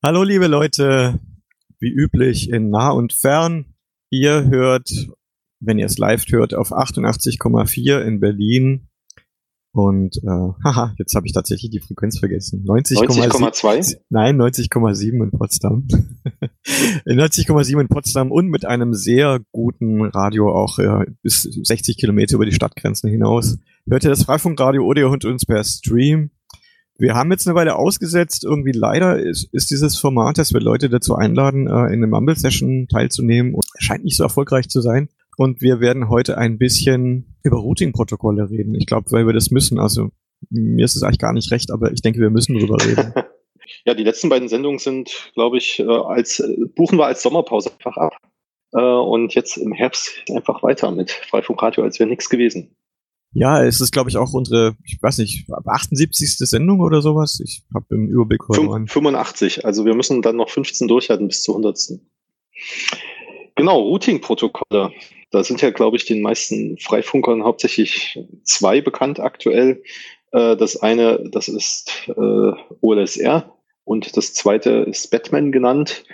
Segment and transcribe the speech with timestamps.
[0.00, 1.18] Hallo liebe Leute,
[1.80, 3.74] wie üblich in nah und fern.
[4.10, 4.88] Ihr hört,
[5.58, 8.86] wenn ihr es live hört, auf 88,4 in Berlin.
[9.72, 12.64] Und äh, haha, jetzt habe ich tatsächlich die Frequenz vergessen.
[12.64, 13.74] 90,2?
[13.74, 15.88] 90, nein, 90,7 in Potsdam.
[17.04, 22.46] 90,7 in Potsdam und mit einem sehr guten Radio auch äh, bis 60 Kilometer über
[22.46, 23.58] die Stadtgrenzen hinaus.
[23.90, 26.30] Hört ihr das Freifunkradio oder ihr hört uns per Stream.
[27.00, 28.44] Wir haben jetzt eine Weile ausgesetzt.
[28.44, 32.88] Irgendwie leider ist, ist dieses Format, dass wir Leute dazu einladen, äh, in eine Mumble-Session
[32.88, 35.08] teilzunehmen, und scheint nicht so erfolgreich zu sein.
[35.36, 38.74] Und wir werden heute ein bisschen über Routing-Protokolle reden.
[38.74, 39.78] Ich glaube, weil wir das müssen.
[39.78, 40.10] Also
[40.50, 43.14] mir ist es eigentlich gar nicht recht, aber ich denke, wir müssen darüber reden.
[43.86, 46.42] ja, die letzten beiden Sendungen sind, glaube ich, äh, als
[46.74, 48.16] buchen wir als Sommerpause einfach ab.
[48.72, 52.74] Äh, und jetzt im Herbst einfach weiter mit Freifunkradio, als wäre nichts gewesen.
[53.32, 56.36] Ja, es ist, glaube ich, auch unsere, ich weiß nicht, 78.
[56.38, 57.40] Sendung oder sowas.
[57.44, 58.88] Ich habe im Überblick verloren.
[58.88, 61.78] 85, also wir müssen dann noch 15 durchhalten bis zur 100.
[63.54, 64.92] Genau, Routing-Protokolle.
[65.30, 69.82] Da sind ja, glaube ich, den meisten Freifunkern hauptsächlich zwei bekannt aktuell.
[70.32, 73.52] Äh, das eine, das ist äh, OLSR
[73.84, 76.04] und das zweite ist Batman genannt.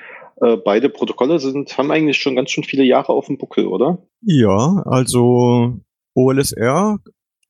[0.40, 3.98] Äh, beide Protokolle sind, haben eigentlich schon ganz schön viele Jahre auf dem Buckel, oder?
[4.22, 5.78] Ja, also
[6.14, 6.98] OLSR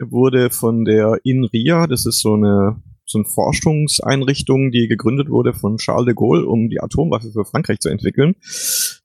[0.00, 5.76] wurde von der INRIA, das ist so eine, so eine Forschungseinrichtung, die gegründet wurde von
[5.76, 8.34] Charles de Gaulle, um die Atomwaffe für Frankreich zu entwickeln.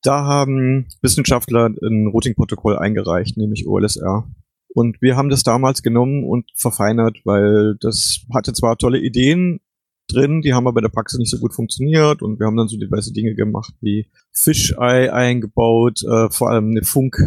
[0.01, 4.27] Da haben Wissenschaftler ein Routing-Protokoll eingereicht, nämlich OLSR.
[4.73, 9.59] Und wir haben das damals genommen und verfeinert, weil das hatte zwar tolle Ideen
[10.07, 12.67] drin, die haben aber in der Praxis nicht so gut funktioniert und wir haben dann
[12.67, 17.17] so diverse Dinge gemacht wie Fisheye eingebaut, äh, vor allem eine Funk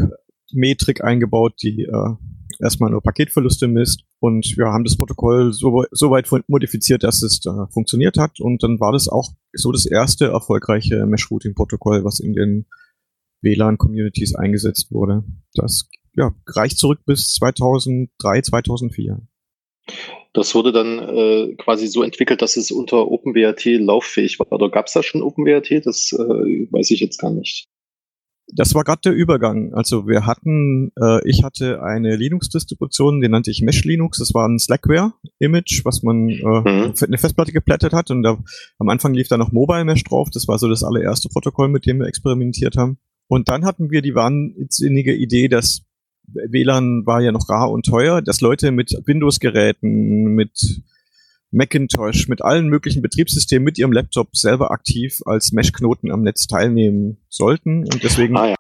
[0.55, 2.14] Metrik eingebaut, die äh,
[2.61, 4.05] erstmal nur Paketverluste misst.
[4.20, 8.41] Und wir haben das Protokoll so, so weit modifiziert, dass es da funktioniert hat.
[8.41, 12.67] Und dann war das auch so das erste erfolgreiche Mesh-Routing-Protokoll, was in den
[13.42, 15.25] WLAN-Communities eingesetzt wurde.
[15.55, 19.21] Das ja, reicht zurück bis 2003, 2004.
[20.32, 24.50] Das wurde dann äh, quasi so entwickelt, dass es unter OpenWrt lauffähig war.
[24.53, 25.71] Oder gab es da schon OpenWrt?
[25.84, 26.22] Das äh,
[26.71, 27.69] weiß ich jetzt gar nicht
[28.54, 29.72] das war gerade der Übergang.
[29.72, 34.18] Also wir hatten, äh, ich hatte eine Linux-Distribution, die nannte ich Mesh Linux.
[34.18, 36.94] Das war ein Slackware-Image, was man äh, mhm.
[37.00, 38.10] eine Festplatte geplättet hat.
[38.10, 38.38] Und da,
[38.78, 40.28] am Anfang lief da noch Mobile Mesh drauf.
[40.30, 42.98] Das war so das allererste Protokoll, mit dem wir experimentiert haben.
[43.26, 45.82] Und dann hatten wir die wahnsinnige Idee, dass
[46.26, 50.82] WLAN war ja noch rar und teuer, dass Leute mit Windows-Geräten, mit
[51.52, 57.18] Macintosh mit allen möglichen Betriebssystemen mit ihrem Laptop selber aktiv als Mesh-Knoten am Netz teilnehmen
[57.28, 57.80] sollten.
[57.84, 58.54] Und deswegen ah, ja.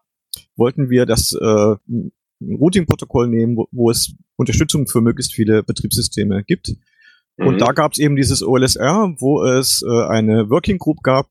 [0.56, 1.74] wollten wir das äh,
[2.40, 6.74] Routing-Protokoll nehmen, wo, wo, es Unterstützung für möglichst viele Betriebssysteme gibt.
[7.38, 7.46] Mhm.
[7.46, 11.30] Und da gab es eben dieses OLSR, wo es äh, eine Working Group gab,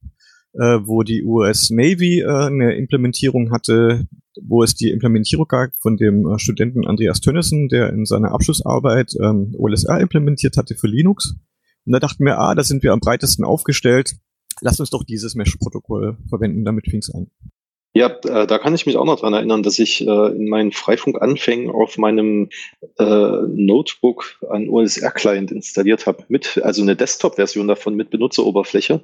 [0.53, 4.07] äh, wo die US Navy äh, eine Implementierung hatte,
[4.41, 9.13] wo es die Implementierung gab von dem äh, Studenten Andreas Tönnissen, der in seiner Abschlussarbeit
[9.22, 11.35] ähm, OLSR implementiert hatte für Linux.
[11.86, 14.16] Und da dachten wir, ah, da sind wir am breitesten aufgestellt.
[14.62, 16.66] Lass uns doch dieses Mesh-Protokoll verwenden.
[16.66, 17.28] Damit fing es an.
[17.94, 20.72] Ja, äh, da kann ich mich auch noch dran erinnern, dass ich äh, in meinen
[20.72, 22.50] Freifunk-Anfängen auf meinem
[22.97, 29.02] äh, Notebook einen OSR-Client installiert habe, mit, also eine Desktop-Version davon mit Benutzeroberfläche,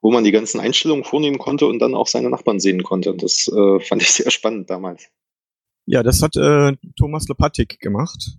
[0.00, 3.12] wo man die ganzen Einstellungen vornehmen konnte und dann auch seine Nachbarn sehen konnte.
[3.12, 3.44] Und das
[3.80, 5.08] fand ich sehr spannend damals.
[5.86, 8.38] Ja, das hat äh, Thomas Lepatik gemacht.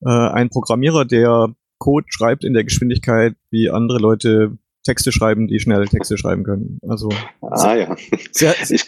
[0.00, 5.60] Äh, ein Programmierer, der Code schreibt in der Geschwindigkeit, wie andere Leute Texte schreiben, die
[5.60, 6.78] schnell Texte schreiben können.
[6.88, 7.96] Also ah ja.
[8.32, 8.84] Sehr, ich,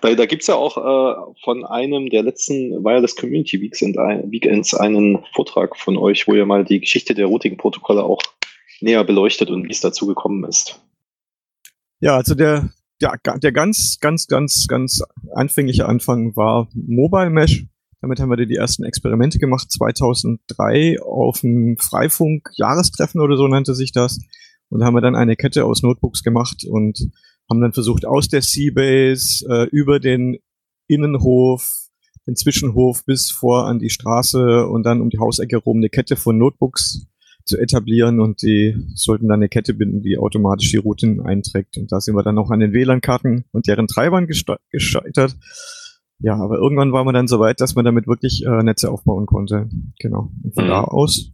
[0.00, 3.96] da, da gibt es ja auch äh, von einem der letzten Wireless Community Weeks and,
[3.96, 8.22] Weekends einen Vortrag von euch, wo ihr mal die Geschichte der Routing-Protokolle auch
[8.80, 10.80] näher beleuchtet und wie es dazu gekommen ist.
[12.00, 15.02] Ja, also der, der, der ganz, ganz, ganz, ganz
[15.34, 17.66] anfängliche Anfang war Mobile Mesh.
[18.00, 23.92] Damit haben wir die ersten Experimente gemacht, 2003 auf dem Freifunk-Jahrestreffen oder so nannte sich
[23.92, 24.20] das.
[24.70, 27.10] Und da haben wir dann eine Kette aus Notebooks gemacht und
[27.50, 30.38] haben dann versucht, aus der Seabase äh, über den
[30.86, 31.88] Innenhof,
[32.26, 36.16] den Zwischenhof bis vor an die Straße und dann um die Hausecke rum eine Kette
[36.16, 37.06] von Notebooks
[37.44, 41.76] zu etablieren und die sollten dann eine Kette binden, die automatisch die Routen einträgt.
[41.76, 45.36] Und da sind wir dann auch an den WLAN-Karten und deren Treibern gescheitert.
[46.20, 49.26] Ja, aber irgendwann war man dann so weit, dass man damit wirklich äh, Netze aufbauen
[49.26, 49.68] konnte.
[49.98, 50.30] Genau.
[50.42, 50.68] Und von mhm.
[50.68, 51.32] da aus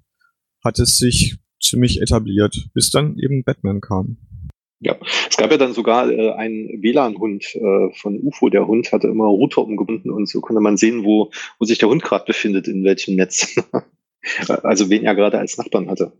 [0.64, 4.18] hat es sich ziemlich etabliert, bis dann eben Batman kam.
[4.80, 4.96] Ja,
[5.28, 8.50] es gab ja dann sogar äh, einen WLAN-Hund äh, von UFO.
[8.50, 11.88] Der Hund hatte immer Router umgebunden und so konnte man sehen, wo, wo sich der
[11.88, 13.56] Hund gerade befindet, in welchem Netz.
[14.48, 16.12] also wen er gerade als Nachbarn hatte.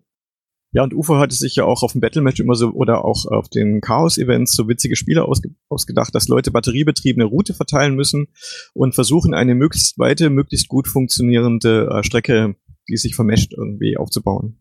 [0.73, 3.49] Ja, und UFO hatte sich ja auch auf dem Battlematch immer so oder auch auf
[3.49, 8.29] den Chaos-Events so witzige Spiele ausge ausgedacht, dass Leute batteriebetriebene Route verteilen müssen
[8.75, 12.57] und versuchen, eine möglichst weite, möglichst gut funktionierende äh, Strecke,
[12.89, 14.59] die sich vermescht, irgendwie aufzubauen.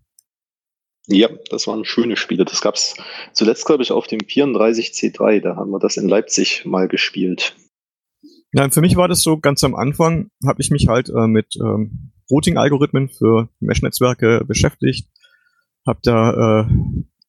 [1.08, 2.46] Ja, das waren schöne Spiele.
[2.46, 2.96] Das gab's
[3.34, 5.40] zuletzt, glaube ich, auf dem 34C3.
[5.40, 7.56] Da haben wir das in Leipzig mal gespielt.
[8.54, 11.58] Ja, für mich war das so ganz am Anfang, habe ich mich halt äh, mit
[11.58, 15.10] ähm, Routing-Algorithmen für Mesh-Netzwerke beschäftigt
[15.86, 16.68] habe da äh,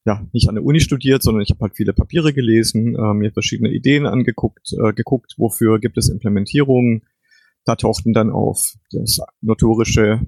[0.05, 3.32] ja nicht an der Uni studiert, sondern ich habe halt viele Papiere gelesen, äh, mir
[3.32, 7.03] verschiedene Ideen angeguckt, äh, geguckt, wofür gibt es Implementierungen.
[7.64, 10.20] Da tauchten dann auf das notorische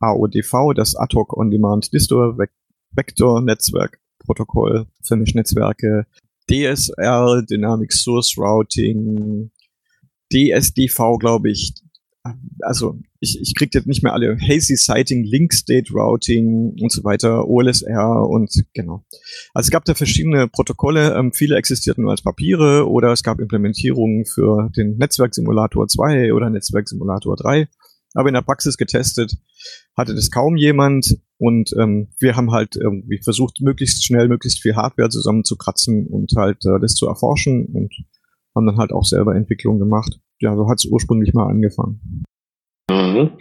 [0.00, 2.38] AODV, das Ad hoc On Demand Distor
[2.92, 6.06] Vector Netzwerk Protokoll für Mesh-Netzwerke,
[6.50, 9.50] DSR, Dynamic Source Routing,
[10.32, 11.74] DSDV, glaube ich,
[12.60, 17.02] also ich, ich kriege jetzt nicht mehr alle Hazy Sighting, Link State Routing und so
[17.02, 19.04] weiter, OLSR und genau.
[19.52, 23.40] Also es gab da verschiedene Protokolle, ähm, viele existierten nur als Papiere oder es gab
[23.40, 27.68] Implementierungen für den Netzwerksimulator 2 oder Netzwerksimulator 3.
[28.14, 29.36] Aber in der Praxis getestet
[29.94, 34.74] hatte das kaum jemand und ähm, wir haben halt irgendwie versucht, möglichst schnell, möglichst viel
[34.74, 37.92] Hardware zusammenzukratzen und halt äh, das zu erforschen und
[38.54, 40.18] haben dann halt auch selber Entwicklung gemacht.
[40.40, 42.24] Ja, so hat es ursprünglich mal angefangen.
[42.90, 43.32] Mhm.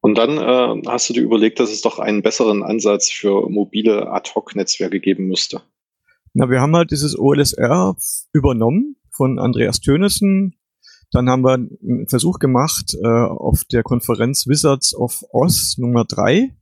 [0.00, 4.10] Und dann äh, hast du dir überlegt, dass es doch einen besseren Ansatz für mobile
[4.10, 5.62] Ad-Hoc-Netzwerke geben müsste.
[6.32, 7.96] Na, wir haben halt dieses OLSR
[8.32, 10.56] übernommen von Andreas Tönissen.
[11.10, 16.56] Dann haben wir einen Versuch gemacht äh, auf der Konferenz Wizards of Oz Nummer drei,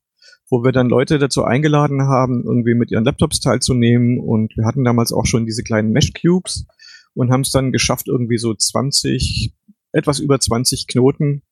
[0.49, 4.19] wo wir dann Leute dazu eingeladen haben, irgendwie mit ihren Laptops teilzunehmen.
[4.19, 6.67] Und wir hatten damals auch schon diese kleinen Mesh Cubes
[7.15, 9.55] und haben es dann geschafft, irgendwie so 20,
[9.93, 11.43] etwas über 20 Knoten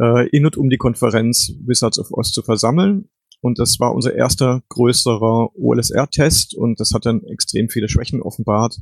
[0.00, 3.08] äh, in und um die Konferenz Wizards of Oz zu versammeln.
[3.40, 8.78] Und das war unser erster größerer OLSR-Test und das hat dann extrem viele Schwächen offenbart.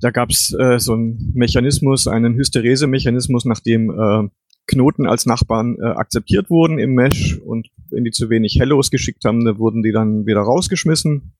[0.00, 4.28] Da gab es äh, so einen Mechanismus, einen Hysterese-Mechanismus, nachdem äh,
[4.66, 9.24] Knoten als Nachbarn äh, akzeptiert wurden im Mesh und wenn die zu wenig Hellos geschickt
[9.24, 11.34] haben, dann wurden die dann wieder rausgeschmissen.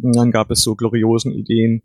[0.00, 1.82] Und dann gab es so gloriosen Ideen,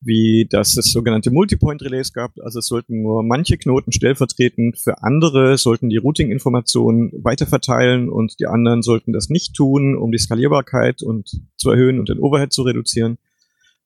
[0.00, 2.32] wie dass es sogenannte Multipoint-Relays gab.
[2.40, 8.46] Also es sollten nur manche Knoten stellvertretend für andere, sollten die Routing-Informationen weiterverteilen und die
[8.46, 12.62] anderen sollten das nicht tun, um die Skalierbarkeit und zu erhöhen und den Overhead zu
[12.62, 13.18] reduzieren.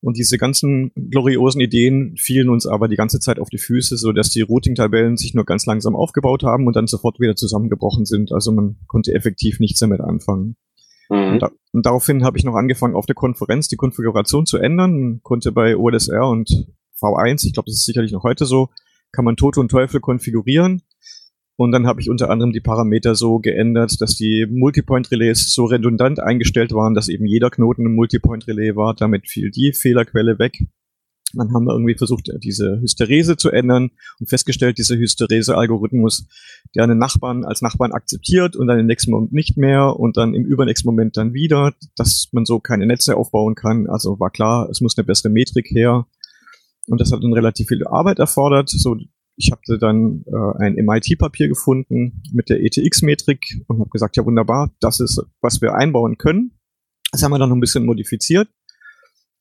[0.00, 4.12] Und diese ganzen gloriosen Ideen fielen uns aber die ganze Zeit auf die Füße, so
[4.12, 8.30] dass die Routing-Tabellen sich nur ganz langsam aufgebaut haben und dann sofort wieder zusammengebrochen sind.
[8.30, 10.56] Also man konnte effektiv nichts damit anfangen.
[11.08, 11.38] Mhm.
[11.38, 15.52] Da, und, daraufhin habe ich noch angefangen, auf der Konferenz die Konfiguration zu ändern, konnte
[15.52, 16.66] bei OLSR und
[17.00, 18.70] V1, ich glaube, das ist sicherlich noch heute so,
[19.12, 20.82] kann man Tote und Teufel konfigurieren.
[21.56, 26.18] Und dann habe ich unter anderem die Parameter so geändert, dass die Multipoint-Relais so redundant
[26.18, 28.94] eingestellt waren, dass eben jeder Knoten ein Multipoint-Relais war.
[28.94, 30.66] Damit fiel die Fehlerquelle weg.
[31.36, 33.90] Dann haben wir irgendwie versucht, diese Hysterese zu ändern
[34.20, 36.26] und festgestellt, dieser Hysterese-Algorithmus,
[36.74, 40.34] der einen Nachbarn als Nachbarn akzeptiert und dann im nächsten Moment nicht mehr und dann
[40.34, 43.88] im übernächsten Moment dann wieder, dass man so keine Netze aufbauen kann.
[43.88, 46.06] Also war klar, es muss eine bessere Metrik her.
[46.86, 48.68] Und das hat dann relativ viel Arbeit erfordert.
[48.68, 48.96] So,
[49.36, 54.74] ich habe dann äh, ein MIT-Papier gefunden mit der ETX-Metrik und habe gesagt, ja wunderbar,
[54.80, 56.58] das ist, was wir einbauen können.
[57.10, 58.48] Das haben wir dann noch ein bisschen modifiziert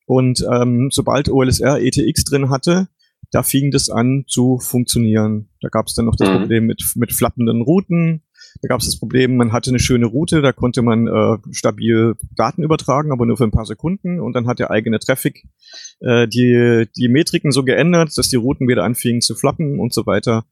[0.06, 2.88] und ähm, sobald OLSR ETX drin hatte,
[3.32, 5.50] da fing das an zu funktionieren.
[5.62, 6.40] Da gab es dann noch das mhm.
[6.42, 8.22] Problem mit, mit flappenden Routen.
[8.62, 12.16] Da gab es das Problem, man hatte eine schöne Route, da konnte man äh, stabil
[12.36, 14.20] Daten übertragen, aber nur für ein paar Sekunden.
[14.20, 15.44] Und dann hat der eigene Traffic
[16.02, 20.06] äh, die, die Metriken so geändert, dass die Routen wieder anfingen zu flappen und so
[20.06, 20.46] weiter.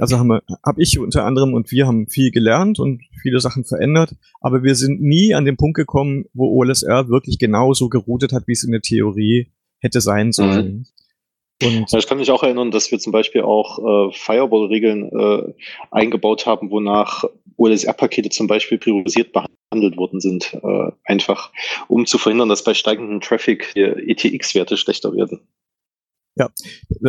[0.00, 3.64] Also haben wir, hab ich unter anderem und wir haben viel gelernt und viele Sachen
[3.64, 8.46] verändert, aber wir sind nie an den Punkt gekommen, wo OLSR wirklich genauso geroutet hat,
[8.46, 9.50] wie es in der Theorie
[9.80, 10.66] hätte sein sollen.
[10.66, 10.86] Mhm.
[11.60, 15.54] Und ich kann mich auch erinnern, dass wir zum Beispiel auch äh, Firewall-Regeln äh,
[15.90, 17.24] eingebaut haben, wonach
[17.56, 21.52] OLSR-Pakete zum Beispiel priorisiert behandelt worden sind, äh, einfach
[21.88, 25.40] um zu verhindern, dass bei steigendem Traffic die ETX-Werte schlechter werden.
[26.38, 26.50] Ja,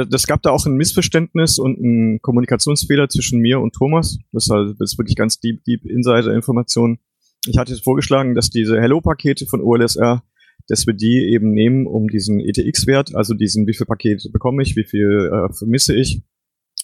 [0.06, 4.18] das gab da auch ein Missverständnis und einen Kommunikationsfehler zwischen mir und Thomas.
[4.32, 6.98] Das ist, halt, das ist wirklich ganz deep, deep Insider-Information.
[7.46, 10.24] Ich hatte vorgeschlagen, dass diese Hello-Pakete von OLSR,
[10.68, 14.76] dass wir die eben nehmen, um diesen ETX-Wert, also diesen, wie viel Pakete bekomme ich,
[14.76, 16.24] wie viel äh, vermisse ich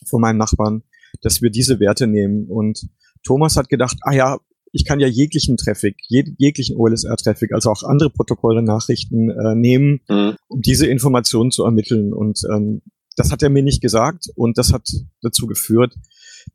[0.07, 0.83] von meinen Nachbarn,
[1.21, 2.47] dass wir diese Werte nehmen.
[2.47, 2.87] Und
[3.23, 4.39] Thomas hat gedacht, ah ja,
[4.75, 10.01] ich kann ja jeglichen Traffic, jeg jeglichen OLSR-Traffic, also auch andere Protokolle Nachrichten äh, nehmen,
[10.09, 10.35] mhm.
[10.49, 12.13] um diese Informationen zu ermitteln.
[12.13, 12.81] Und ähm,
[13.15, 14.89] das hat er mir nicht gesagt und das hat
[15.21, 15.95] dazu geführt,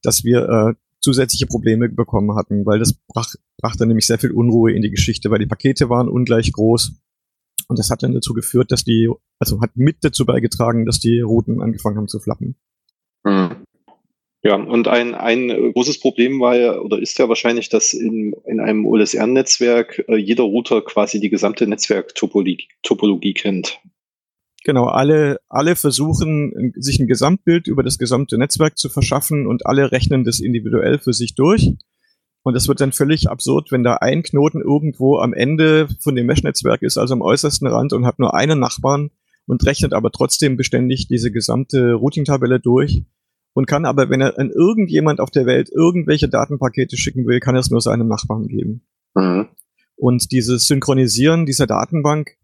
[0.02, 4.72] dass wir äh, zusätzliche Probleme bekommen hatten, weil das brach, brachte nämlich sehr viel Unruhe
[4.72, 6.92] in die Geschichte, weil die Pakete waren ungleich groß.
[7.68, 9.08] Und das hat dann dazu geführt, dass die,
[9.38, 12.56] also hat mit dazu beigetragen, dass die Routen angefangen haben zu flappen.
[13.24, 13.64] Mhm.
[14.42, 18.58] Ja, und ein, ein großes Problem war ja oder ist ja wahrscheinlich, dass in, in
[18.58, 23.80] einem OLSR-Netzwerk äh, jeder Router quasi die gesamte Netzwerktopologie Topologie kennt.
[24.64, 29.92] Genau, alle, alle versuchen, sich ein Gesamtbild über das gesamte Netzwerk zu verschaffen und alle
[29.92, 31.72] rechnen das individuell für sich durch.
[32.42, 36.26] Und das wird dann völlig absurd, wenn da ein Knoten irgendwo am Ende von dem
[36.26, 39.10] Mesh-Netzwerk ist, also am äußersten Rand und hat nur einen Nachbarn
[39.46, 43.02] und rechnet aber trotzdem beständig diese gesamte Routing-Tabelle durch
[43.52, 47.54] und kann aber, wenn er an irgendjemand auf der Welt irgendwelche Datenpakete schicken will, kann
[47.54, 48.82] er es nur seinem Nachbarn geben.
[49.14, 49.48] Mhm.
[49.96, 52.36] Und dieses Synchronisieren dieser Datenbank,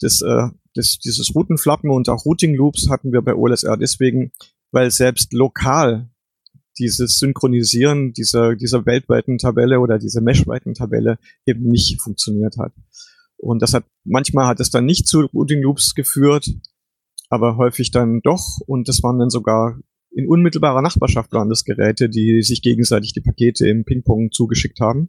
[0.00, 4.32] das, äh, das, dieses Routenflappen und auch Routing Loops hatten wir bei OLSR deswegen,
[4.72, 6.10] weil selbst lokal
[6.78, 12.72] dieses Synchronisieren dieser, dieser weltweiten Tabelle oder dieser meshweiten Tabelle eben nicht funktioniert hat.
[13.36, 16.50] Und das hat, manchmal hat es dann nicht zu Routing Loops geführt,
[17.28, 18.58] aber häufig dann doch.
[18.66, 19.78] Und das waren dann sogar
[20.14, 25.08] in unmittelbarer Nachbarschaft waren das Geräte, die sich gegenseitig die Pakete im Ping-Pong zugeschickt haben.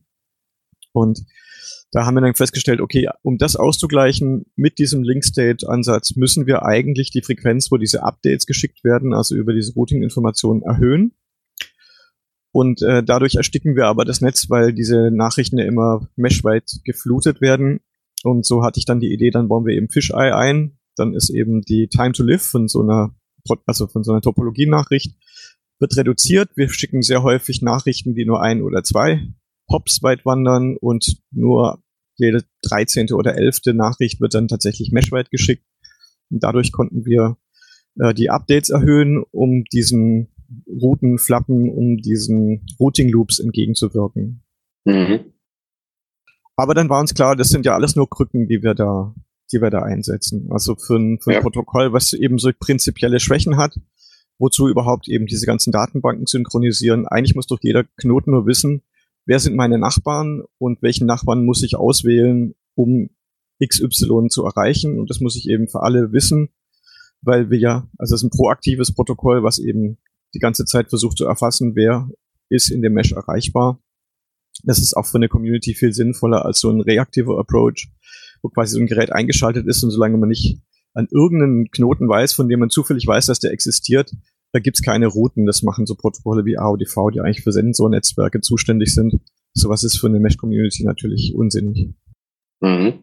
[0.94, 1.26] Und
[1.92, 7.12] da haben wir dann festgestellt, okay, um das auszugleichen mit diesem Link-State-Ansatz müssen wir eigentlich
[7.12, 11.14] die Frequenz, wo diese Updates geschickt werden, also über diese Routing-Informationen erhöhen.
[12.52, 17.42] Und äh, dadurch ersticken wir aber das Netz, weil diese Nachrichten ja immer meshweit geflutet
[17.42, 17.82] werden.
[18.24, 20.78] Und so hatte ich dann die Idee, dann bauen wir eben Fisheye ein.
[20.96, 23.14] Dann ist eben die Time to Live von so einer,
[23.66, 25.16] also von so einer Topologie-Nachricht
[25.80, 26.50] wird reduziert.
[26.56, 29.28] Wir schicken sehr häufig Nachrichten, die nur ein oder zwei
[29.70, 31.84] Hops weit wandern und nur
[32.18, 33.12] jede 13.
[33.12, 33.74] oder 11.
[33.74, 35.66] Nachricht wird dann tatsächlich meshweit geschickt.
[36.30, 37.38] Und dadurch konnten wir
[38.00, 40.30] äh, die Updates erhöhen, um diesen
[40.68, 44.44] Routen flappen, um diesen Routing Loops entgegenzuwirken.
[44.86, 45.34] Mhm.
[46.56, 49.14] Aber dann war uns klar, das sind ja alles nur Krücken, die wir da,
[49.52, 50.48] die wir da einsetzen.
[50.52, 51.42] Also für ein, für ein ja.
[51.42, 53.80] Protokoll, was eben so prinzipielle Schwächen hat,
[54.38, 57.08] wozu überhaupt eben diese ganzen Datenbanken synchronisieren.
[57.08, 58.82] Eigentlich muss doch jeder Knoten nur wissen,
[59.26, 63.10] wer sind meine Nachbarn und welchen Nachbarn muss ich auswählen, um
[63.64, 65.00] XY zu erreichen.
[65.00, 66.50] Und das muss ich eben für alle wissen,
[67.22, 69.98] weil wir ja, also es ist ein proaktives Protokoll, was eben
[70.34, 72.10] die ganze Zeit versucht zu erfassen, wer
[72.50, 73.80] ist in dem Mesh erreichbar.
[74.66, 77.90] Das ist auch für eine Community viel sinnvoller als so ein reaktiver Approach,
[78.42, 80.60] wo quasi so ein Gerät eingeschaltet ist und solange man nicht
[80.94, 84.12] an irgendeinen Knoten weiß, von dem man zufällig weiß, dass der existiert,
[84.56, 85.46] da gibt's keine Routen.
[85.46, 89.20] Das machen so Protokolle wie AODV, die eigentlich für Sensornetzwerke zuständig sind.
[89.54, 91.94] Sowas ist für eine Mesh-Community natürlich unsinnig.
[92.62, 92.94] Mhm.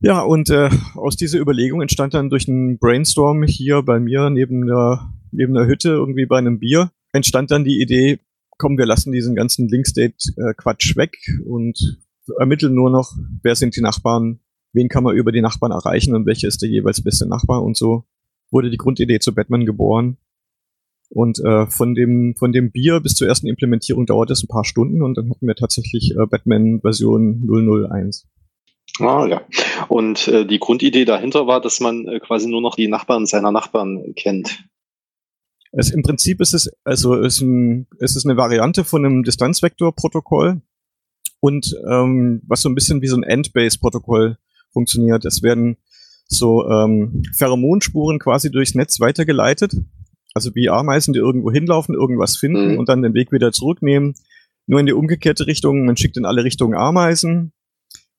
[0.00, 4.66] Ja, und äh, aus dieser Überlegung entstand dann durch einen Brainstorm hier bei mir neben
[4.66, 8.20] der, neben der Hütte irgendwie bei einem Bier, entstand dann die Idee,
[8.62, 11.98] komm, wir lassen diesen ganzen Link-State-Quatsch weg und
[12.38, 14.38] ermitteln nur noch, wer sind die Nachbarn,
[14.72, 17.76] wen kann man über die Nachbarn erreichen und welcher ist der jeweils beste Nachbar und
[17.76, 18.04] so
[18.52, 20.16] wurde die Grundidee zu Batman geboren.
[21.08, 24.64] Und äh, von dem von dem Bier bis zur ersten Implementierung dauert es ein paar
[24.64, 28.28] Stunden und dann hatten wir tatsächlich äh, Batman Version 001.
[29.00, 29.42] Ah ja.
[29.88, 33.50] Und äh, die Grundidee dahinter war, dass man äh, quasi nur noch die Nachbarn seiner
[33.50, 34.64] Nachbarn kennt.
[35.72, 40.60] Es, Im Prinzip ist es, also ist ein, es ist eine Variante von einem Distanzvektor-Protokoll
[41.40, 44.36] und ähm, was so ein bisschen wie so ein Endbase-Protokoll
[44.72, 45.24] funktioniert.
[45.24, 45.78] Es werden
[46.28, 49.74] so ähm, Pheromonspuren quasi durchs Netz weitergeleitet.
[50.34, 52.78] Also wie Ameisen, die irgendwo hinlaufen, irgendwas finden mhm.
[52.78, 54.14] und dann den Weg wieder zurücknehmen.
[54.66, 55.84] Nur in die umgekehrte Richtung.
[55.84, 57.52] Man schickt in alle Richtungen Ameisen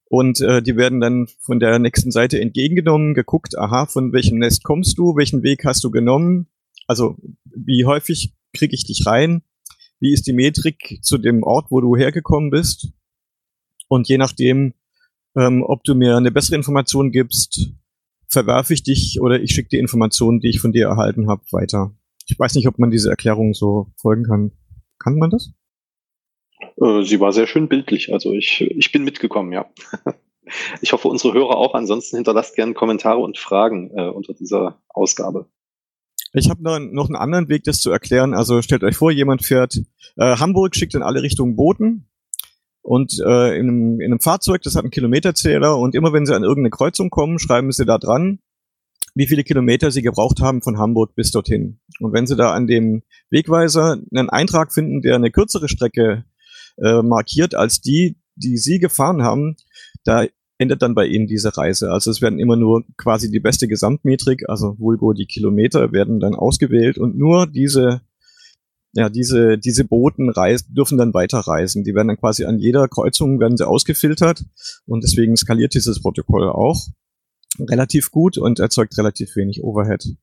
[0.06, 4.64] und äh, die werden dann von der nächsten Seite entgegengenommen, geguckt, aha, von welchem Nest
[4.64, 6.48] kommst du, welchen Weg hast du genommen?
[6.88, 9.44] Also wie häufig kriege ich dich rein?
[10.00, 12.92] Wie ist die Metrik zu dem Ort, wo du hergekommen bist?
[13.88, 14.74] Und je nachdem,
[15.38, 17.72] ähm, ob du mir eine bessere Information gibst,
[18.28, 21.96] verwerfe ich dich oder ich schicke die Informationen, die ich von dir erhalten habe, weiter.
[22.28, 24.52] Ich weiß nicht, ob man diese Erklärung so folgen kann.
[25.00, 25.52] Kann man das?
[26.82, 28.12] Äh, sie war sehr schön bildlich.
[28.12, 29.72] Also ich, ich bin mitgekommen, ja.
[30.82, 31.74] Ich hoffe, unsere Hörer auch.
[31.74, 35.48] Ansonsten hinterlasst gerne Kommentare und Fragen äh, unter dieser Ausgabe.
[36.34, 38.34] Ich habe noch, noch einen anderen Weg, das zu erklären.
[38.34, 39.82] Also stellt euch vor, jemand fährt
[40.18, 42.08] äh, Hamburg, schickt in alle Richtungen Boten
[42.82, 46.36] und äh, in, einem, in einem Fahrzeug, das hat einen Kilometerzähler und immer wenn sie
[46.36, 48.40] an irgendeine Kreuzung kommen, schreiben sie da dran,
[49.16, 51.80] wie viele Kilometer sie gebraucht haben von Hamburg bis dorthin.
[52.00, 56.26] Und wenn sie da an dem Wegweiser einen Eintrag finden, der eine kürzere Strecke
[56.78, 59.56] äh, markiert als die, die sie gefahren haben,
[60.04, 60.26] da
[60.64, 61.92] endet dann bei ihnen diese Reise.
[61.92, 66.34] Also es werden immer nur quasi die beste Gesamtmetrik, also vulgo die Kilometer, werden dann
[66.34, 68.02] ausgewählt und nur diese
[68.96, 71.84] ja, diese, diese Boten reisen, dürfen dann weiterreisen.
[71.84, 74.46] Die werden dann quasi an jeder Kreuzung werden sie ausgefiltert
[74.86, 76.80] und deswegen skaliert dieses Protokoll auch
[77.60, 80.16] relativ gut und erzeugt relativ wenig Overhead.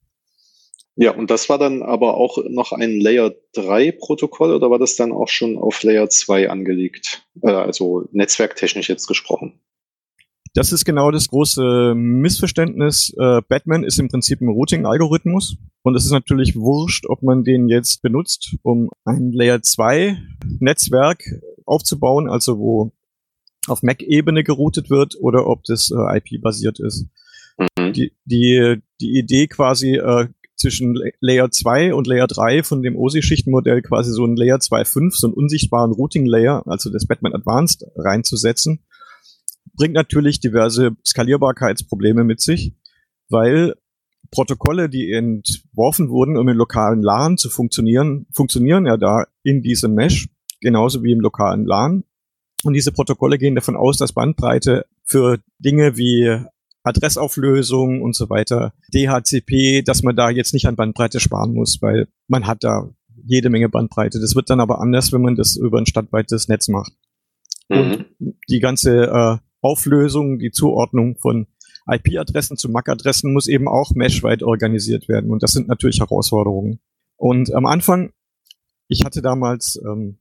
[0.97, 4.97] Ja, und das war dann aber auch noch ein Layer 3 Protokoll oder war das
[4.97, 7.26] dann auch schon auf Layer 2 angelegt?
[7.42, 9.61] Äh, also netzwerktechnisch jetzt gesprochen.
[10.54, 13.14] Das ist genau das große Missverständnis.
[13.16, 15.57] Äh, Batman ist im Prinzip ein Routing-Algorithmus.
[15.83, 20.19] Und es ist natürlich wurscht, ob man den jetzt benutzt, um ein Layer 2
[20.59, 21.23] Netzwerk
[21.66, 22.92] aufzubauen, also wo
[23.69, 27.07] auf Mac-Ebene geroutet wird oder ob das äh, IP-basiert ist.
[27.59, 27.92] Mhm.
[27.92, 33.83] Die, die, die Idee quasi äh, zwischen Layer 2 und Layer 3 von dem OSI-Schichtenmodell
[33.83, 38.85] quasi so ein Layer 2.5, so einen unsichtbaren Routing-Layer, also das Batman Advanced reinzusetzen,
[39.80, 42.75] bringt natürlich diverse Skalierbarkeitsprobleme mit sich,
[43.30, 43.75] weil
[44.30, 49.94] Protokolle, die entworfen wurden, um im lokalen LAN zu funktionieren, funktionieren ja da in diesem
[49.94, 50.28] Mesh,
[50.60, 52.04] genauso wie im lokalen LAN.
[52.62, 56.38] Und diese Protokolle gehen davon aus, dass Bandbreite für Dinge wie
[56.82, 62.06] Adressauflösung und so weiter, DHCP, dass man da jetzt nicht an Bandbreite sparen muss, weil
[62.28, 62.90] man hat da
[63.25, 64.20] jede Menge Bandbreite.
[64.20, 66.92] Das wird dann aber anders, wenn man das über ein stadtweites Netz macht.
[67.70, 67.78] Mhm.
[67.78, 68.06] Und
[68.50, 71.46] die ganze äh, Auflösung, die Zuordnung von
[71.86, 75.30] IP-Adressen zu MAC-Adressen muss eben auch meshweit organisiert werden.
[75.30, 76.80] Und das sind natürlich Herausforderungen.
[77.16, 78.12] Und am Anfang,
[78.88, 80.18] ich hatte damals ähm,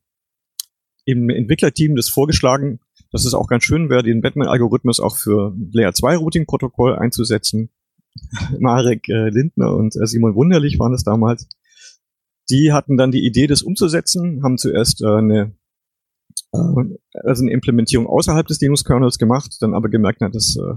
[1.05, 2.79] im Entwicklerteam das vorgeschlagen,
[3.11, 7.69] dass es auch ganz schön wäre, den Batman-Algorithmus auch für Layer 2 Routing-Protokoll einzusetzen.
[8.59, 11.47] Marek äh, Lindner und äh, Simon Wunderlich waren es damals.
[12.49, 15.55] Die hatten dann die Idee, das umzusetzen, haben zuerst äh, eine
[16.53, 20.73] äh, also eine Implementierung außerhalb des Linux-Kernels gemacht, dann aber gemerkt, na, das äh,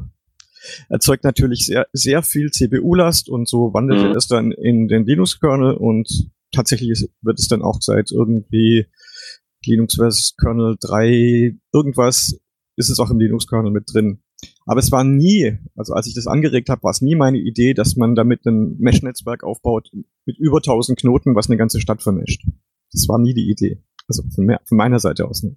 [0.88, 4.16] erzeugt natürlich sehr, sehr viel CPU-Last und so wandelte mhm.
[4.16, 8.86] es dann in den Linux-Kernel und tatsächlich wird es dann auch seit irgendwie
[9.64, 10.34] Linux vs.
[10.40, 12.38] Kernel 3 irgendwas
[12.76, 14.22] ist es auch im Linux-Kernel mit drin.
[14.66, 17.74] Aber es war nie, also als ich das angeregt habe, war es nie meine Idee,
[17.74, 19.90] dass man damit ein Mesh-Netzwerk aufbaut
[20.24, 22.46] mit über 1000 Knoten, was eine ganze Stadt vermischt.
[22.92, 23.78] Das war nie die Idee.
[24.12, 25.56] Also von, mehr, von meiner Seite aus nicht.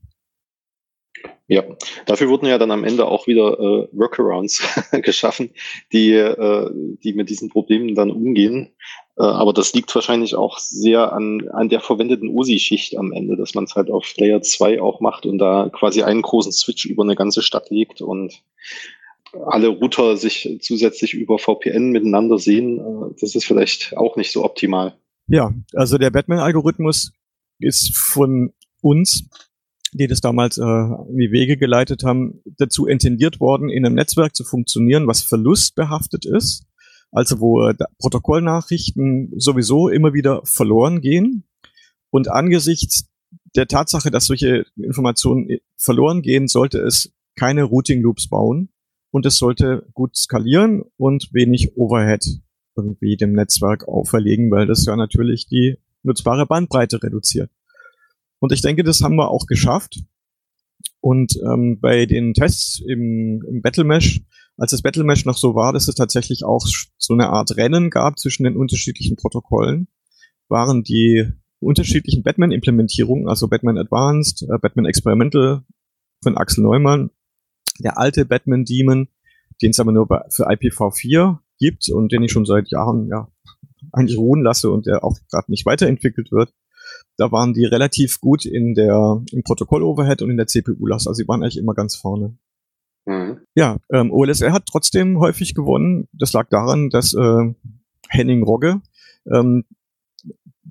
[1.47, 1.63] Ja,
[2.05, 4.63] dafür wurden ja dann am Ende auch wieder äh, Workarounds
[5.03, 5.51] geschaffen,
[5.93, 6.71] die, äh,
[7.03, 8.73] die mit diesen Problemen dann umgehen.
[9.17, 13.53] Äh, aber das liegt wahrscheinlich auch sehr an, an der verwendeten OSI-Schicht am Ende, dass
[13.53, 17.03] man es halt auf Layer 2 auch macht und da quasi einen großen Switch über
[17.03, 18.41] eine ganze Stadt legt und
[19.45, 22.79] alle Router sich zusätzlich über VPN miteinander sehen.
[22.79, 24.95] Äh, das ist vielleicht auch nicht so optimal.
[25.27, 27.11] Ja, also der Batman-Algorithmus
[27.59, 29.29] ist von uns
[29.97, 34.43] die das damals äh, die Wege geleitet haben, dazu intendiert worden, in einem Netzwerk zu
[34.43, 36.65] funktionieren, was verlustbehaftet ist,
[37.11, 41.45] also wo äh, Protokollnachrichten sowieso immer wieder verloren gehen.
[42.09, 43.09] Und angesichts
[43.55, 48.69] der Tatsache, dass solche Informationen äh, verloren gehen, sollte es keine Routing Loops bauen
[49.11, 52.25] und es sollte gut skalieren und wenig Overhead
[52.75, 57.51] irgendwie dem Netzwerk auferlegen, weil das ja natürlich die nutzbare Bandbreite reduziert.
[58.39, 59.99] Und ich denke, das haben wir auch geschafft.
[61.01, 64.21] Und ähm, bei den Tests im, im Battle Mesh,
[64.57, 66.65] als das Battle Mesh noch so war, dass es tatsächlich auch
[66.97, 69.87] so eine Art Rennen gab zwischen den unterschiedlichen Protokollen,
[70.47, 75.63] waren die unterschiedlichen Batman-Implementierungen, also Batman Advanced, äh, Batman Experimental
[76.23, 77.11] von Axel Neumann,
[77.79, 79.07] der alte Batman Demon,
[79.61, 83.27] den es aber nur für IPv4 gibt und den ich schon seit Jahren ja
[83.95, 86.53] eigentlich ruhen lasse und der auch gerade nicht weiterentwickelt wird
[87.17, 91.07] da waren die relativ gut in der, im Protokoll-Overhead und in der CPU-Last.
[91.07, 92.37] Also sie waren eigentlich immer ganz vorne.
[93.05, 93.41] Mhm.
[93.55, 96.07] Ja, ähm, OLSR hat trotzdem häufig gewonnen.
[96.11, 97.53] Das lag daran, dass äh,
[98.09, 98.81] Henning Rogge
[99.31, 99.65] ähm,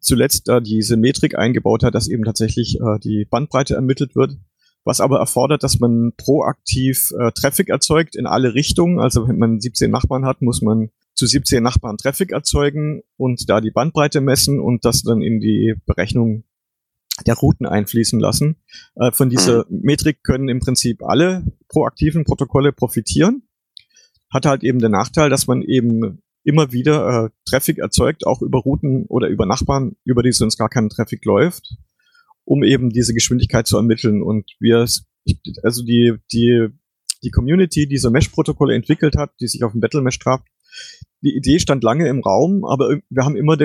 [0.01, 4.37] zuletzt da diese Metrik eingebaut hat, dass eben tatsächlich äh, die Bandbreite ermittelt wird,
[4.85, 8.99] was aber erfordert, dass man proaktiv äh, Traffic erzeugt in alle Richtungen.
[8.99, 13.61] Also wenn man 17 Nachbarn hat, muss man zu 17 Nachbarn Traffic erzeugen und da
[13.61, 16.45] die Bandbreite messen und das dann in die Berechnung
[17.27, 18.57] der Routen einfließen lassen.
[18.97, 19.81] Äh, von dieser mhm.
[19.83, 23.43] Metrik können im Prinzip alle proaktiven Protokolle profitieren.
[24.31, 28.59] Hat halt eben den Nachteil, dass man eben immer wieder äh, Traffic erzeugt, auch über
[28.59, 31.77] Routen oder über Nachbarn, über die sonst gar kein Traffic läuft,
[32.45, 34.23] um eben diese Geschwindigkeit zu ermitteln.
[34.23, 34.87] Und wir,
[35.63, 36.69] also die, die,
[37.23, 40.43] die Community, die diese Mesh-Protokolle entwickelt hat, die sich auf dem Battle Mesh traf,
[41.23, 43.57] die Idee stand lange im Raum, aber wir haben immer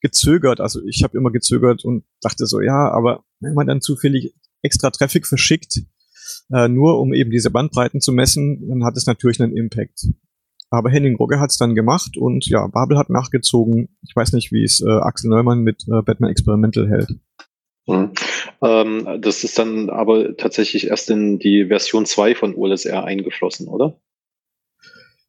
[0.00, 0.60] gezögert.
[0.60, 4.90] Also ich habe immer gezögert und dachte so, ja, aber wenn man dann zufällig extra
[4.90, 5.82] Traffic verschickt,
[6.52, 10.08] äh, nur um eben diese Bandbreiten zu messen, dann hat es natürlich einen Impact.
[10.70, 13.96] Aber Henning Rogge hat es dann gemacht und ja, Babel hat nachgezogen.
[14.02, 17.10] Ich weiß nicht, wie es äh, Axel Neumann mit äh, Batman Experimental hält.
[17.86, 18.12] Mhm.
[18.62, 24.00] Ähm, das ist dann aber tatsächlich erst in die Version 2 von OLSR eingeflossen, oder?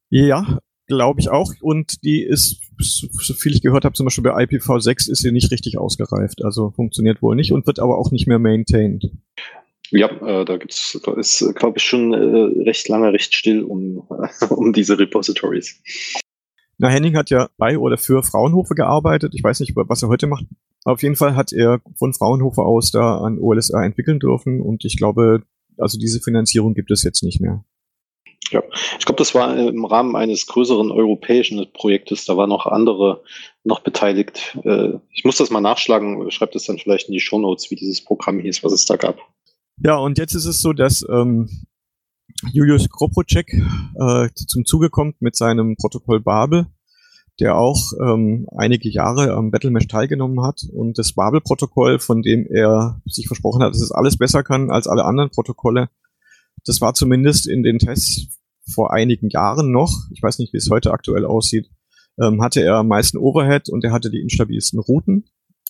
[0.09, 1.53] Ja, glaube ich auch.
[1.61, 5.51] Und die ist, so viel ich gehört habe, zum Beispiel bei IPv6 ist sie nicht
[5.51, 6.43] richtig ausgereift.
[6.43, 9.11] Also funktioniert wohl nicht und wird aber auch nicht mehr maintained.
[9.89, 14.03] Ja, äh, da gibt's, da ist, glaube ich, schon äh, recht lange recht still um,
[14.49, 15.81] um diese Repositories.
[16.77, 19.33] Na, Henning hat ja bei oder für Fraunhofer gearbeitet.
[19.33, 20.45] Ich weiß nicht, was er heute macht.
[20.83, 24.97] Auf jeden Fall hat er von Fraunhofer aus da an OLSR entwickeln dürfen und ich
[24.97, 25.43] glaube,
[25.77, 27.63] also diese Finanzierung gibt es jetzt nicht mehr.
[28.51, 28.63] Ja,
[28.97, 32.25] ich glaube, das war im Rahmen eines größeren europäischen Projektes.
[32.25, 33.23] Da waren noch andere
[33.63, 34.57] noch beteiligt.
[34.63, 36.31] Äh, ich muss das mal nachschlagen.
[36.31, 38.95] Schreibt es dann vielleicht in die Show Notes, wie dieses Programm hieß, was es da
[38.95, 39.17] gab.
[39.83, 41.49] Ja, und jetzt ist es so, dass ähm,
[42.51, 46.67] Julius Kropocek äh, zum Zuge kommt mit seinem Protokoll Babel,
[47.39, 50.61] der auch ähm, einige Jahre am Battlemesh teilgenommen hat.
[50.73, 54.87] Und das Babel-Protokoll, von dem er sich versprochen hat, dass es alles besser kann als
[54.87, 55.89] alle anderen Protokolle,
[56.65, 58.27] das war zumindest in den Tests
[58.73, 61.69] vor einigen Jahren noch, ich weiß nicht, wie es heute aktuell aussieht,
[62.19, 65.25] ähm, hatte er am meisten Overhead und er hatte die instabilsten Routen.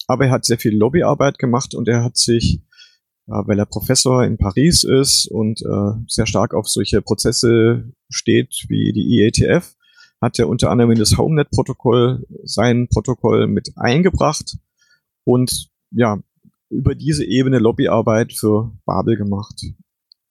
[0.08, 2.62] Aber er hat sehr viel Lobbyarbeit gemacht und er hat sich
[3.28, 8.66] äh, weil er Professor in Paris ist und äh, sehr stark auf solche Prozesse steht
[8.70, 9.76] wie die IETF,
[10.22, 14.58] hat er unter anderem in das HomeNet-Protokoll sein Protokoll mit eingebracht
[15.26, 16.20] und ja,
[16.70, 19.62] über diese Ebene Lobbyarbeit für Babel gemacht.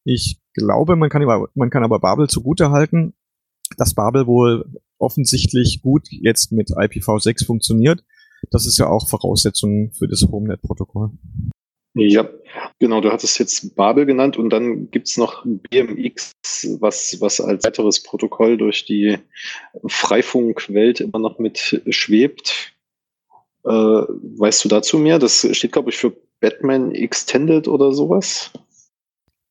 [0.08, 3.12] Ich glaube, man kann, man kann aber Babel zugutehalten,
[3.76, 4.64] dass Babel wohl
[4.98, 8.04] offensichtlich gut jetzt mit IPv6 funktioniert.
[8.52, 11.10] Das ist ja auch Voraussetzung für das HomeNet-Protokoll.
[11.94, 12.28] Ja,
[12.78, 16.32] genau, du hattest jetzt Babel genannt und dann gibt's noch BMX,
[16.78, 19.18] was, was als weiteres Protokoll durch die
[19.88, 22.74] Freifunkwelt immer noch mit schwebt.
[23.64, 25.18] Äh, weißt du dazu mehr?
[25.18, 28.52] Das steht, glaube ich, für Batman Extended oder sowas.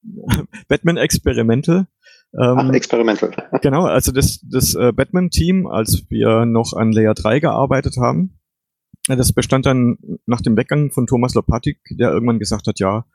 [0.67, 1.87] Batman Experimental.
[2.33, 3.31] Ähm, Ach, Experimental.
[3.61, 8.39] genau, also das, das äh, Batman-Team, als wir noch an Layer 3 gearbeitet haben,
[9.07, 13.05] das bestand dann nach dem Weggang von Thomas Lopatik, der irgendwann gesagt hat, ja,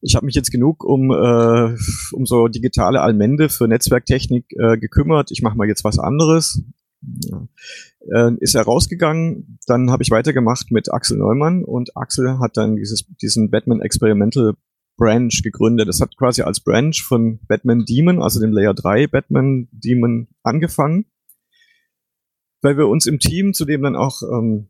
[0.00, 1.76] ich habe mich jetzt genug um, äh,
[2.12, 6.62] um so digitale Allmende für Netzwerktechnik äh, gekümmert, ich mache mal jetzt was anderes.
[7.30, 7.48] Ja.
[8.12, 12.76] Äh, ist er rausgegangen, dann habe ich weitergemacht mit Axel Neumann und Axel hat dann
[12.76, 14.54] dieses, diesen Batman Experimental
[14.96, 15.88] Branch gegründet.
[15.88, 21.06] Das hat quasi als Branch von Batman Demon, also dem Layer 3 Batman Demon angefangen,
[22.62, 24.68] weil wir uns im Team zudem dann auch ähm,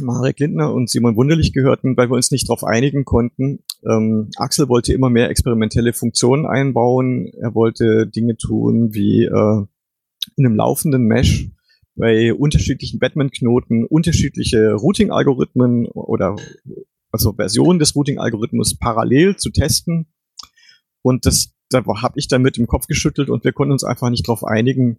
[0.00, 3.60] Marek Lindner und Simon Wunderlich gehörten, weil wir uns nicht darauf einigen konnten.
[3.88, 7.30] Ähm, Axel wollte immer mehr experimentelle Funktionen einbauen.
[7.40, 9.64] Er wollte Dinge tun wie äh,
[10.36, 11.50] in einem laufenden Mesh
[11.96, 16.36] bei unterschiedlichen Batman-Knoten unterschiedliche Routing-Algorithmen oder
[17.12, 20.06] also Versionen des Routing-Algorithmus parallel zu testen.
[21.02, 24.10] Und das, da habe ich dann mit dem Kopf geschüttelt und wir konnten uns einfach
[24.10, 24.98] nicht darauf einigen,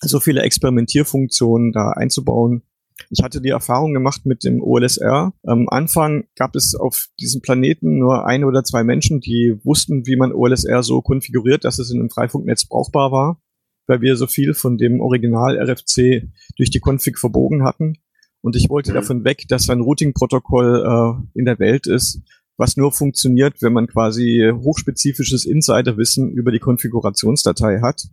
[0.00, 2.62] so viele Experimentierfunktionen da einzubauen
[3.10, 5.32] ich hatte die Erfahrung gemacht mit dem OLSR.
[5.44, 10.16] Am Anfang gab es auf diesem Planeten nur ein oder zwei Menschen, die wussten, wie
[10.16, 13.40] man OLSR so konfiguriert, dass es in einem Freifunknetz brauchbar war,
[13.86, 17.98] weil wir so viel von dem Original RFC durch die Config verbogen hatten.
[18.46, 18.94] Und ich wollte mhm.
[18.94, 22.20] davon weg, dass ein Routing-Protokoll äh, in der Welt ist,
[22.56, 28.06] was nur funktioniert, wenn man quasi hochspezifisches Insiderwissen über die Konfigurationsdatei hat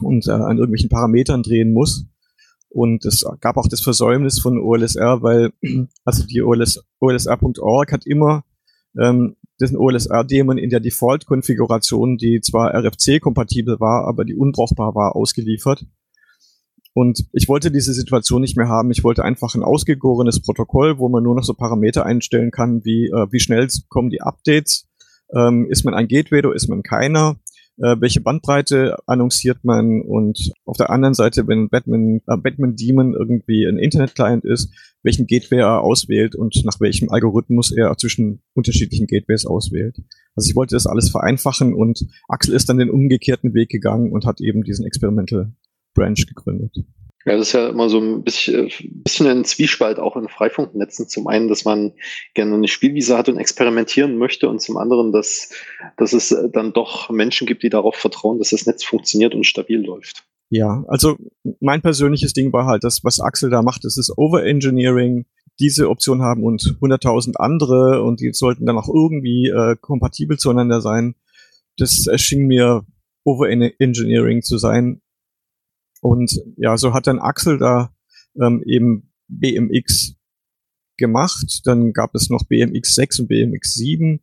[0.00, 2.06] und äh, an irgendwelchen Parametern drehen muss.
[2.70, 5.52] Und es gab auch das Versäumnis von OLSR, weil
[6.06, 8.44] also die OLS, OLSR.org hat immer
[8.98, 15.84] ähm, diesen OLSR-Daemon in der Default-Konfiguration, die zwar RFC-kompatibel war, aber die unbrauchbar war, ausgeliefert.
[16.98, 18.90] Und ich wollte diese Situation nicht mehr haben.
[18.90, 23.06] Ich wollte einfach ein ausgegorenes Protokoll, wo man nur noch so Parameter einstellen kann, wie
[23.06, 24.88] äh, wie schnell kommen die Updates,
[25.32, 27.36] ähm, ist man ein Gateway oder ist man keiner,
[27.76, 33.14] äh, welche Bandbreite annonciert man und auf der anderen Seite, wenn Batman, äh, Batman Demon
[33.14, 39.06] irgendwie ein Internet-Client ist, welchen Gateway er auswählt und nach welchem Algorithmus er zwischen unterschiedlichen
[39.06, 39.98] Gateways auswählt.
[40.34, 44.26] Also ich wollte das alles vereinfachen und Axel ist dann den umgekehrten Weg gegangen und
[44.26, 45.52] hat eben diesen Experimental
[45.98, 46.72] Branch gegründet.
[47.28, 48.70] Ja, das ist ja immer so ein bisschen,
[49.04, 51.08] bisschen ein Zwiespalt auch in Freifunknetzen.
[51.08, 51.92] Zum einen, dass man
[52.34, 55.52] gerne eine Spielwiese hat und experimentieren möchte und zum anderen, dass,
[55.98, 59.84] dass es dann doch Menschen gibt, die darauf vertrauen, dass das Netz funktioniert und stabil
[59.84, 60.24] läuft.
[60.48, 61.16] Ja, also
[61.60, 65.26] mein persönliches Ding war halt, das, was Axel da macht, das ist Overengineering.
[65.60, 70.80] Diese Option haben und 100.000 andere und die sollten dann auch irgendwie äh, kompatibel zueinander
[70.80, 71.14] sein.
[71.76, 72.86] Das erschien mir
[73.24, 75.02] Overengineering zu sein
[76.00, 77.92] Und ja, so hat dann Axel da
[78.40, 80.14] ähm, eben BMX
[80.96, 81.60] gemacht.
[81.64, 84.20] Dann gab es noch BMX 6 und BMX 7.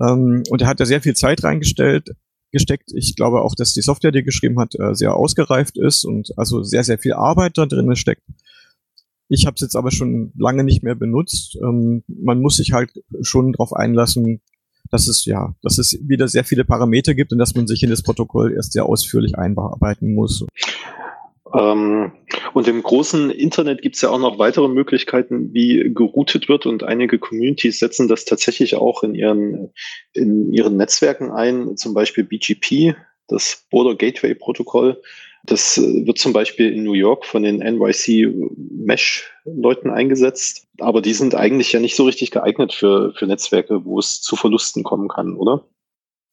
[0.00, 2.10] Ähm, und er hat da sehr viel Zeit reingestellt,
[2.50, 2.92] gesteckt.
[2.94, 6.32] Ich glaube auch, dass die Software, die er geschrieben hat, äh, sehr ausgereift ist und
[6.36, 8.22] also sehr, sehr viel Arbeit da drin steckt.
[9.28, 11.56] Ich habe es jetzt aber schon lange nicht mehr benutzt.
[11.62, 14.42] Ähm, man muss sich halt schon darauf einlassen,
[14.90, 17.88] dass es ja, dass es wieder sehr viele Parameter gibt und dass man sich in
[17.88, 20.44] das Protokoll erst sehr ausführlich einarbeiten muss.
[21.54, 22.12] Ähm,
[22.54, 26.82] und im großen Internet gibt es ja auch noch weitere Möglichkeiten, wie geroutet wird und
[26.82, 29.72] einige Communities setzen das tatsächlich auch in ihren,
[30.12, 32.94] in ihren Netzwerken ein, zum Beispiel BGP,
[33.28, 35.00] das Border Gateway Protokoll.
[35.44, 41.34] Das wird zum Beispiel in New York von den NYC Mesh-Leuten eingesetzt, aber die sind
[41.34, 45.34] eigentlich ja nicht so richtig geeignet für, für Netzwerke, wo es zu Verlusten kommen kann,
[45.34, 45.66] oder?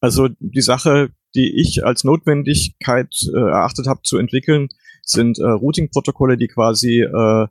[0.00, 4.68] Also die Sache, die ich als Notwendigkeit äh, erachtet habe zu entwickeln,
[5.10, 7.46] sind äh, Routing-Protokolle, die quasi äh,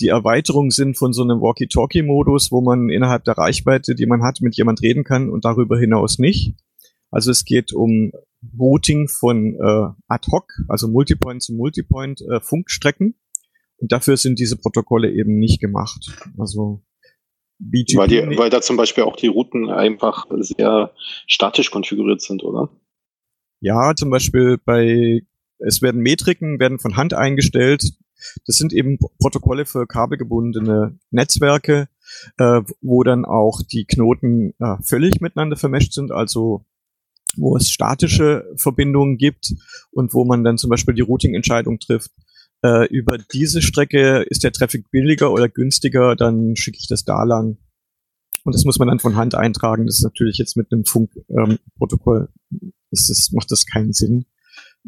[0.00, 4.40] die Erweiterung sind von so einem Walkie-Talkie-Modus, wo man innerhalb der Reichweite, die man hat,
[4.40, 6.54] mit jemand reden kann und darüber hinaus nicht.
[7.10, 8.12] Also es geht um
[8.58, 13.14] Routing von äh, ad hoc, also Multipoint zu Multipoint äh, Funkstrecken.
[13.76, 16.10] Und dafür sind diese Protokolle eben nicht gemacht.
[16.38, 16.82] Also
[17.58, 20.92] BGP weil, die, weil da zum Beispiel auch die Routen einfach sehr
[21.26, 22.68] statisch konfiguriert sind, oder?
[23.60, 25.22] Ja, zum Beispiel bei
[25.66, 27.92] es werden Metriken, werden von Hand eingestellt.
[28.46, 31.88] Das sind eben Protokolle für kabelgebundene Netzwerke,
[32.38, 36.64] äh, wo dann auch die Knoten äh, völlig miteinander vermischt sind, also
[37.36, 39.54] wo es statische Verbindungen gibt
[39.90, 42.12] und wo man dann zum Beispiel die Routing-Entscheidung trifft.
[42.62, 47.24] Äh, über diese Strecke ist der Traffic billiger oder günstiger, dann schicke ich das da
[47.24, 47.58] lang.
[48.44, 49.86] Und das muss man dann von Hand eintragen.
[49.86, 54.26] Das ist natürlich jetzt mit einem Funkprotokoll, ähm, das, das macht das keinen Sinn.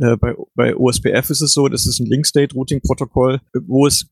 [0.01, 4.09] Äh, bei, bei OSPF ist es so, das ist ein Link-State-Routing-Protokoll, wo es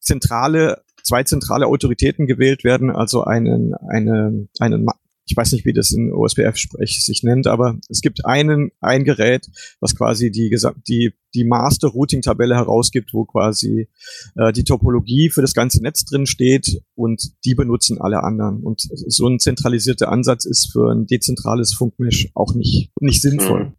[0.00, 4.86] zentrale, zwei zentrale Autoritäten gewählt werden, also einen, eine, einen,
[5.26, 9.48] ich weiß nicht, wie das in OSPF sich nennt, aber es gibt einen, ein Gerät,
[9.80, 10.54] was quasi die,
[10.86, 13.88] die, die Master-Routing-Tabelle herausgibt, wo quasi
[14.36, 18.62] äh, die Topologie für das ganze Netz drin steht und die benutzen alle anderen.
[18.62, 23.64] Und so ein zentralisierter Ansatz ist für ein dezentrales Funkmesh auch nicht, nicht sinnvoll.
[23.64, 23.74] Mhm.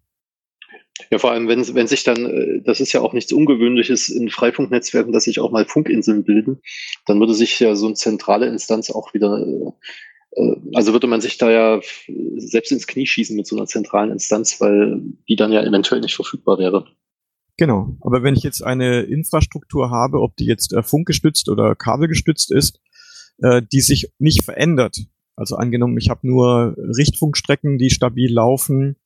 [1.11, 4.29] Ja, vor allem, wenn, wenn sich dann, äh, das ist ja auch nichts Ungewöhnliches in
[4.29, 6.61] Freifunknetzwerken, dass sich auch mal Funkinseln bilden,
[7.05, 11.19] dann würde sich ja so eine zentrale Instanz auch wieder, äh, äh, also würde man
[11.19, 11.81] sich da ja
[12.37, 16.15] selbst ins Knie schießen mit so einer zentralen Instanz, weil die dann ja eventuell nicht
[16.15, 16.85] verfügbar wäre.
[17.57, 22.81] Genau, aber wenn ich jetzt eine Infrastruktur habe, ob die jetzt funkgestützt oder kabelgestützt ist,
[23.41, 24.97] die sich nicht verändert,
[25.37, 28.97] also angenommen, ich habe nur Richtfunkstrecken, die stabil laufen,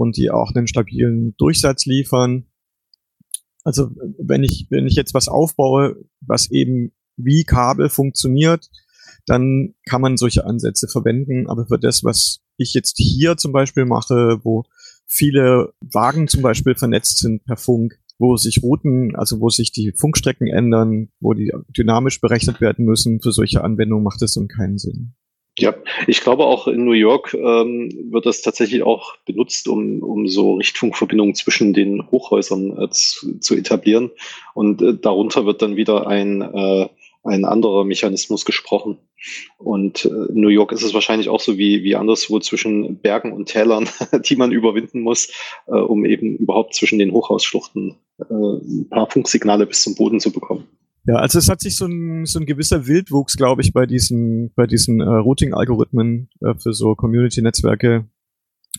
[0.00, 2.46] und die auch einen stabilen Durchsatz liefern.
[3.64, 8.70] Also wenn ich, wenn ich jetzt was aufbaue, was eben wie Kabel funktioniert,
[9.26, 11.46] dann kann man solche Ansätze verwenden.
[11.48, 14.64] Aber für das, was ich jetzt hier zum Beispiel mache, wo
[15.06, 19.92] viele Wagen zum Beispiel vernetzt sind per Funk, wo sich Routen, also wo sich die
[19.92, 24.78] Funkstrecken ändern, wo die dynamisch berechnet werden müssen, für solche Anwendungen macht es dann keinen
[24.78, 25.12] Sinn.
[25.60, 25.74] Ja,
[26.06, 30.54] ich glaube auch in New York ähm, wird das tatsächlich auch benutzt, um, um so
[30.54, 34.10] Richtfunkverbindungen zwischen den Hochhäusern äh, zu, zu, etablieren.
[34.54, 36.88] Und äh, darunter wird dann wieder ein, äh,
[37.24, 38.96] ein anderer Mechanismus gesprochen.
[39.58, 43.32] Und äh, in New York ist es wahrscheinlich auch so wie, wie anderswo zwischen Bergen
[43.32, 43.86] und Tälern,
[44.24, 45.30] die man überwinden muss,
[45.66, 50.32] äh, um eben überhaupt zwischen den Hochhausschluchten äh, ein paar Funksignale bis zum Boden zu
[50.32, 50.66] bekommen.
[51.06, 54.52] Ja, also es hat sich so ein, so ein gewisser Wildwuchs, glaube ich, bei diesen,
[54.54, 58.06] bei diesen äh, Routing-Algorithmen äh, für so Community-Netzwerke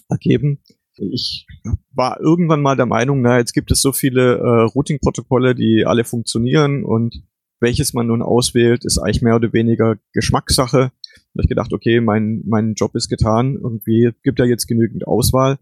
[0.08, 0.60] ergeben.
[0.98, 1.48] Ich
[1.94, 6.04] war irgendwann mal der Meinung, na, jetzt gibt es so viele äh, Routing-Protokolle, die alle
[6.04, 7.24] funktionieren und
[7.60, 10.92] welches man nun auswählt, ist eigentlich mehr oder weniger Geschmackssache.
[11.34, 13.58] Da habe ich gedacht, okay, mein, mein Job ist getan.
[13.62, 15.60] Irgendwie gibt da jetzt genügend Auswahl.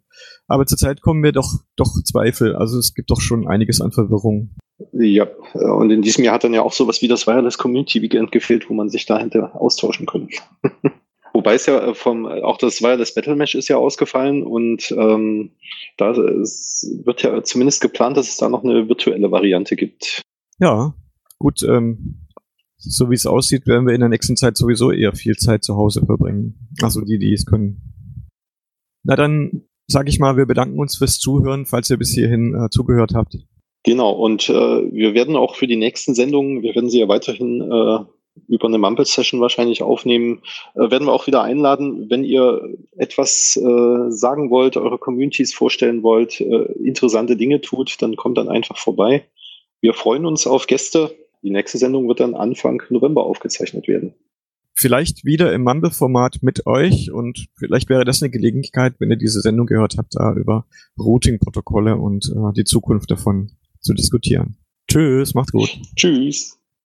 [0.47, 2.55] Aber zurzeit kommen mir doch, doch Zweifel.
[2.55, 4.55] Also es gibt doch schon einiges an Verwirrung.
[4.93, 8.31] Ja, und in diesem Jahr hat dann ja auch sowas wie das Wireless Community Weekend
[8.31, 10.38] gefehlt, wo man sich dahinter austauschen könnte.
[11.33, 15.51] Wobei es ja vom, auch das Wireless Battle Mesh ist ja ausgefallen und ähm,
[15.97, 20.21] da wird ja zumindest geplant, dass es da noch eine virtuelle Variante gibt.
[20.59, 20.93] Ja,
[21.38, 22.27] gut, ähm,
[22.80, 25.76] so wie es aussieht, werden wir in der nächsten Zeit sowieso eher viel Zeit zu
[25.76, 26.70] Hause verbringen.
[26.82, 27.82] Also die, die es können.
[29.04, 32.70] Na dann sage ich mal, wir bedanken uns fürs Zuhören, falls ihr bis hierhin äh,
[32.70, 33.38] zugehört habt.
[33.84, 37.62] Genau, und äh, wir werden auch für die nächsten Sendungen, wir werden sie ja weiterhin
[37.62, 38.00] äh,
[38.48, 40.42] über eine Mumble-Session wahrscheinlich aufnehmen.
[40.76, 46.04] Äh, werden wir auch wieder einladen, wenn ihr etwas äh, sagen wollt, eure Communities vorstellen
[46.04, 49.26] wollt, äh, interessante Dinge tut, dann kommt dann einfach vorbei.
[49.82, 51.15] Wir freuen uns auf Gäste.
[51.41, 54.13] Die nächste Sendung wird dann Anfang November aufgezeichnet werden.
[54.73, 59.41] Vielleicht wieder im Mumble-Format mit euch und vielleicht wäre das eine Gelegenheit, wenn ihr diese
[59.41, 60.65] Sendung gehört habt, da über
[60.97, 64.58] Routing-Protokolle und äh, die Zukunft davon zu diskutieren.
[64.89, 65.69] Tschüss, macht's gut.
[65.95, 66.59] Tschüss.